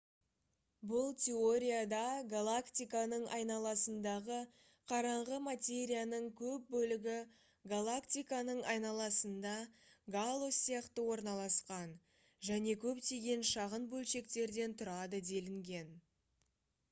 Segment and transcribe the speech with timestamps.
[0.91, 1.97] бұл теорияда
[2.29, 4.37] галактиканың айналасындағы
[4.91, 7.17] қараңғы материяның көп бөлігі
[7.73, 9.51] галактиканың айналасында
[10.17, 11.93] гало сияқты орналасқан
[12.49, 15.93] және көптеген шағын бөлшектерден тұрады делінген